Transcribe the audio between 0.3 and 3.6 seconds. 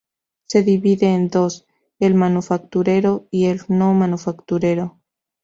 Se divide en dos: el Manufacturero y